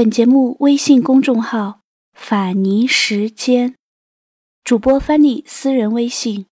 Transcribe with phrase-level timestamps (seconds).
[0.00, 1.80] 本节目微信公众号
[2.16, 3.74] “法尼时间”，
[4.64, 6.46] 主播翻译私人微信：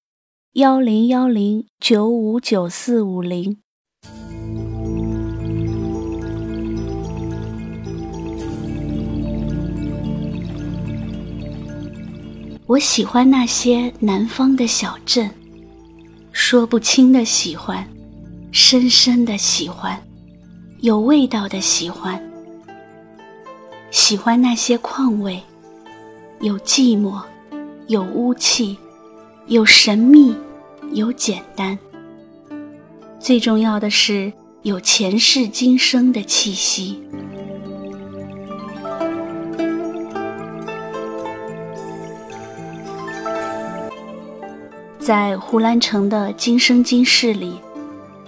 [0.52, 3.56] 幺零幺零九五九四五零。
[12.67, 15.30] 我喜欢那些南方的小镇，
[16.33, 17.89] 说不清的喜欢，
[18.53, 19.99] 深深的喜欢，
[20.80, 22.27] 有味道的喜欢。
[23.91, 25.42] 喜欢那些况味，
[26.41, 27.23] 有寂寞，
[27.87, 28.77] 有污气，
[29.47, 30.37] 有神秘，
[30.92, 31.78] 有简单。
[33.19, 37.02] 最重要的是有前世今生的气息。
[44.98, 47.59] 在胡兰成的今生今世里，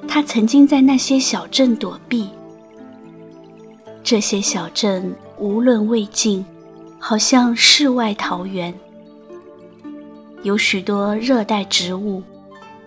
[0.08, 2.30] 他曾经在那些小镇躲避。
[4.02, 6.44] 这些小镇无论魏晋，
[6.98, 8.74] 好像世外桃源，
[10.42, 12.22] 有许多热带植物，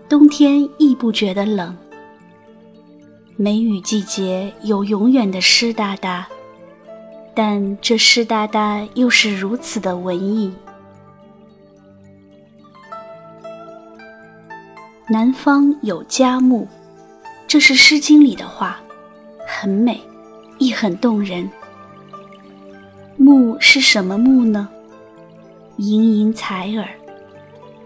[0.08, 1.76] 冬天亦不觉得冷。
[3.36, 6.28] 梅雨季节有永远的湿哒哒，
[7.34, 10.54] 但这湿哒哒又是如此的文艺。
[15.10, 16.68] 南方有佳木，
[17.48, 18.80] 这是《诗经》里的话，
[19.48, 20.00] 很美，
[20.60, 21.50] 亦很动人。
[23.34, 24.70] 木是什么木呢？
[25.78, 26.88] 盈盈采耳，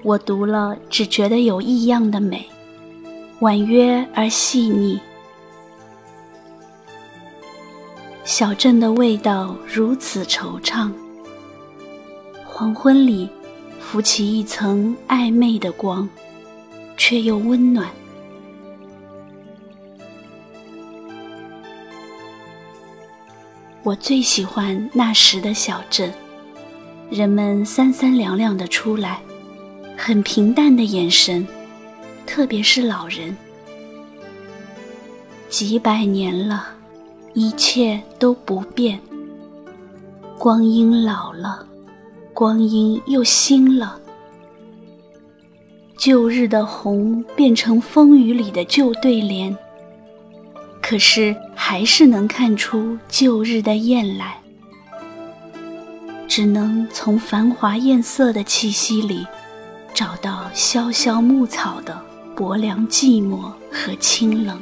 [0.03, 2.45] 我读了只觉得有异样的美，
[3.39, 4.99] 婉约而细腻。
[8.25, 10.91] 小镇的味道如此惆怅，
[12.45, 13.29] 黄昏里
[13.79, 16.07] 浮起一层暧昧的光。
[16.97, 17.87] 却又温暖。
[23.87, 26.11] 我最喜欢那时的小镇，
[27.09, 29.21] 人们三三两两的出来，
[29.95, 31.47] 很平淡的眼神，
[32.25, 33.33] 特别是老人。
[35.47, 36.67] 几百年了，
[37.33, 38.99] 一切都不变。
[40.37, 41.65] 光阴老了，
[42.33, 43.97] 光阴又新了。
[45.97, 49.57] 旧日的红变成风雨里的旧对联，
[50.89, 54.37] 可是还是能看出旧日的艳来。
[56.29, 59.27] 只能从繁华艳色的气息里，
[59.93, 62.01] 找到萧萧牧草的
[62.33, 64.57] 薄凉寂寞和清冷。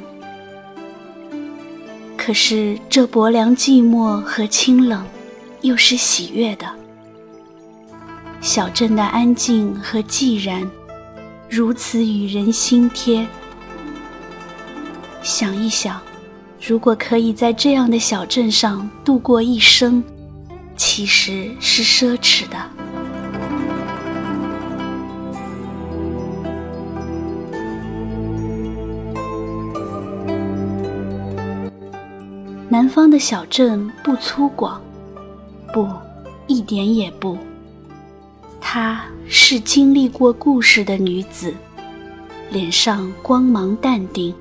[2.16, 5.06] 可是这薄凉寂寞和清冷，
[5.60, 6.66] 又是喜悦的。
[8.40, 10.68] 小镇的安静和寂然。
[11.48, 13.24] 如此与人心贴。
[15.22, 16.00] 想一想，
[16.60, 20.02] 如果可以在这样的小镇上度过一生，
[20.76, 22.56] 其实是奢侈的。
[32.68, 34.76] 南方的小镇不粗犷，
[35.72, 35.88] 不，
[36.48, 37.38] 一点也不。
[38.60, 41.54] 她是经历过故事的女子，
[42.50, 44.34] 脸上光芒淡定。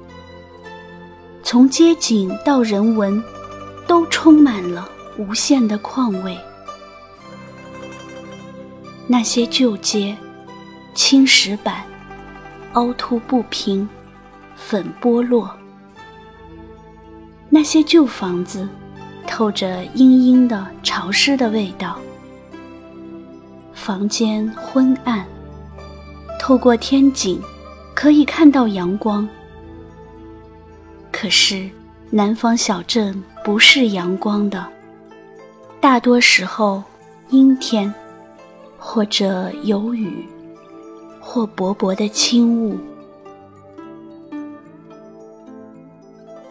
[1.47, 3.23] 从街景到人文，
[3.85, 6.35] 都充满了无限的况味。
[9.05, 10.17] 那些旧街，
[10.95, 11.83] 青石板，
[12.73, 13.87] 凹凸不平，
[14.55, 15.47] 粉剥落；
[17.47, 18.67] 那些旧房子，
[19.27, 21.99] 透着阴阴的潮湿的味道。
[23.71, 25.23] 房间昏暗，
[26.39, 27.39] 透过天井
[27.93, 29.29] 可以看到阳光。
[31.17, 31.69] 可是
[32.11, 34.67] 南方小镇不是阳光的，
[35.79, 36.83] 大多时候
[37.29, 37.91] 阴天，
[38.77, 40.27] 或者有雨，
[41.21, 42.77] 或薄薄的轻雾。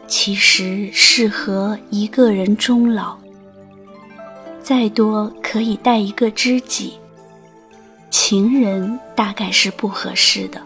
[0.07, 3.19] 其实适合一个人终老，
[4.63, 6.95] 再多可以带一个知己。
[8.09, 10.59] 情人大概是不合适的，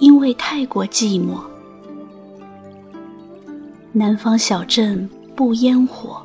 [0.00, 1.53] 因为太过寂寞。
[3.96, 6.20] 南方小镇不烟火，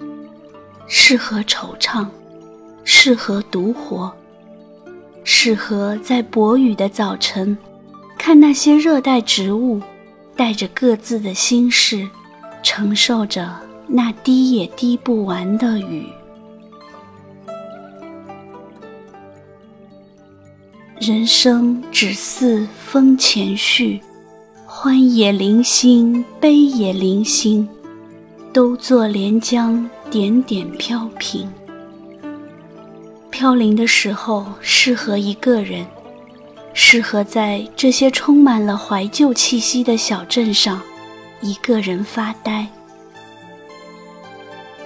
[0.87, 2.07] 适合惆怅，
[2.83, 4.11] 适合独活，
[5.23, 7.55] 适合在薄雨的早晨，
[8.17, 9.79] 看那些热带植物，
[10.35, 12.09] 带着各自的心事，
[12.63, 13.55] 承受着
[13.87, 16.07] 那滴也滴不完的雨。
[20.99, 24.01] 人生只似风前絮，
[24.81, 27.67] 欢也零星，悲也零星，
[28.53, 31.51] 都作连江点点飘萍。
[33.29, 35.85] 飘零的时候，适合一个人，
[36.73, 40.81] 适合在这些充满了怀旧气息的小镇上，
[41.41, 42.65] 一个人发呆。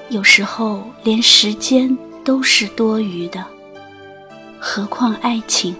[0.09, 3.45] 有时候，连时间都是多余的，
[4.59, 5.75] 何况爱情？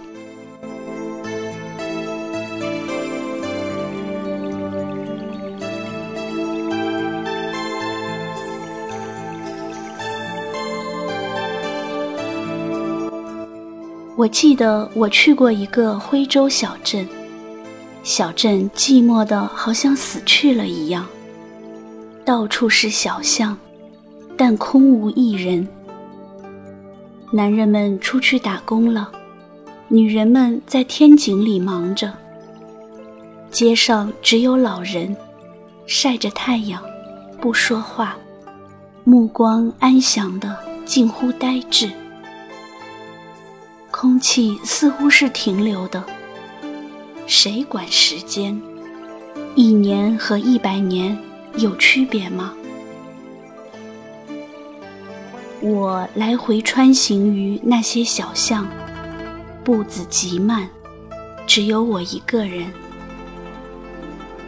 [14.16, 17.06] 我记得我去过一个徽州小镇，
[18.04, 21.04] 小镇寂寞的好像死去了一样，
[22.24, 23.58] 到处是小巷，
[24.36, 25.66] 但空无一人。
[27.32, 29.10] 男人们出去打工了，
[29.88, 32.12] 女人们在天井里忙着。
[33.50, 35.16] 街上只有老人，
[35.86, 36.80] 晒着太阳，
[37.40, 38.16] 不说话，
[39.02, 41.90] 目光安详的近乎呆滞。
[44.04, 46.04] 空气似乎是停留的。
[47.26, 48.60] 谁管时间？
[49.54, 51.18] 一年和一百年
[51.56, 52.52] 有区别吗？
[55.62, 58.68] 我来回穿行于那些小巷，
[59.64, 60.68] 步子极慢，
[61.46, 62.66] 只有我一个人。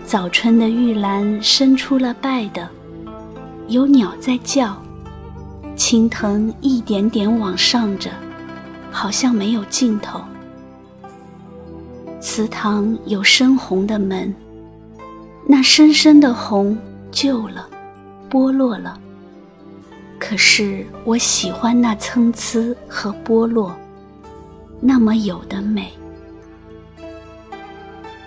[0.05, 2.69] 早春的玉兰伸出了败的，
[3.69, 4.77] 有鸟在叫，
[5.75, 8.11] 青藤一点点往上着。
[8.91, 10.21] 好像没有尽头。
[12.21, 14.35] 祠堂有深红的门，
[15.47, 16.77] 那深深的红
[17.11, 17.69] 旧了，
[18.31, 18.99] 剥落了。
[20.19, 23.77] 可是我喜欢那参差和剥落，
[24.81, 25.93] 那么有的美。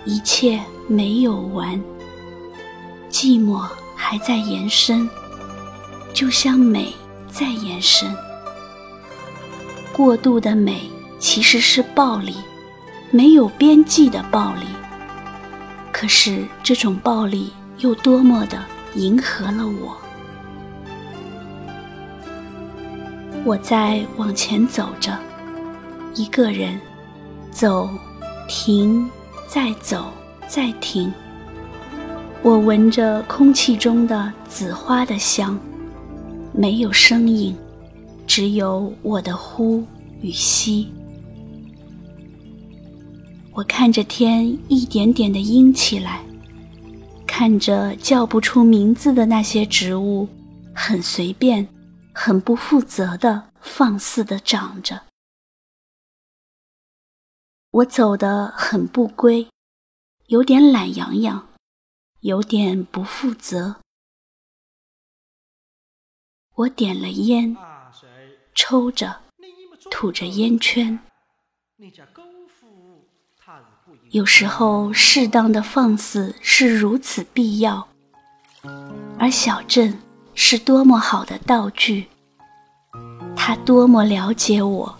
[0.06, 0.58] 一切
[0.88, 1.78] 没有完，
[3.10, 5.08] 寂寞还在延伸，
[6.14, 6.94] 就像美
[7.28, 8.10] 在延伸。
[10.00, 12.34] 过度的美其实是暴力，
[13.10, 14.62] 没有边际的暴力。
[15.92, 18.58] 可是这种暴力又多么的
[18.94, 19.94] 迎合了我。
[23.44, 25.14] 我在往前走着，
[26.14, 26.80] 一个人，
[27.50, 27.86] 走，
[28.48, 29.06] 停，
[29.46, 30.06] 再走，
[30.48, 31.12] 再停。
[32.40, 35.60] 我闻着空气中的紫花的香，
[36.54, 37.54] 没有声音。
[38.30, 39.84] 只有我的呼
[40.22, 40.88] 与吸。
[43.50, 46.24] 我看着天一点点的阴起来，
[47.26, 50.28] 看着叫不出名字的那些植物，
[50.72, 51.66] 很随便、
[52.14, 55.02] 很不负责的放肆的长着。
[57.72, 59.48] 我走得很不归，
[60.26, 61.48] 有点懒洋洋，
[62.20, 63.80] 有点不负责。
[66.54, 67.56] 我点了烟。
[68.54, 69.16] 抽着，
[69.90, 70.98] 吐着烟圈。
[74.10, 77.88] 有时候，适当的放肆是如此必要，
[79.18, 79.98] 而小镇
[80.34, 82.06] 是多么好的道具。
[83.36, 84.98] 他多么了解我，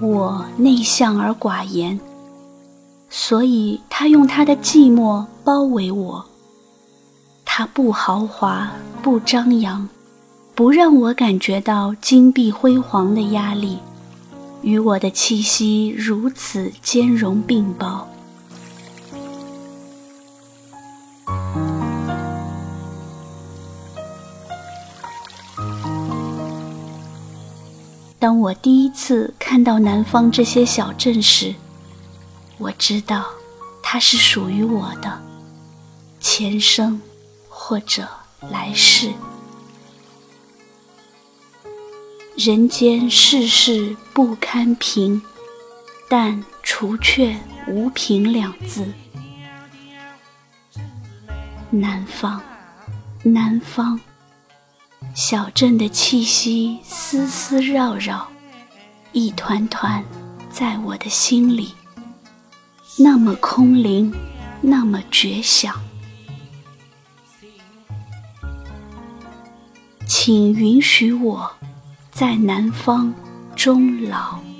[0.00, 1.98] 我内向而寡言，
[3.08, 6.26] 所以他用他的寂寞包围我。
[7.44, 8.70] 他不豪华，
[9.02, 9.88] 不张扬。
[10.62, 13.78] 不让我感觉到金碧辉煌的压力，
[14.62, 18.08] 与我的气息如此兼容并包。
[28.20, 31.52] 当我第一次看到南方这些小镇时，
[32.58, 33.24] 我知道
[33.82, 35.20] 它是属于我的，
[36.20, 37.02] 前生
[37.48, 38.06] 或者
[38.48, 39.10] 来世。
[42.36, 45.20] 人间世事不堪平，
[46.08, 47.36] 但除却
[47.68, 48.90] 无凭两字。
[51.68, 52.42] 南方，
[53.22, 54.00] 南方，
[55.14, 58.26] 小镇的气息丝丝绕绕，
[59.12, 60.02] 一团团，
[60.50, 61.74] 在我的心里，
[62.98, 64.10] 那么空灵，
[64.62, 65.78] 那么绝响。
[70.06, 71.52] 请允许我。
[72.22, 73.12] 在南方
[73.56, 74.51] 终老。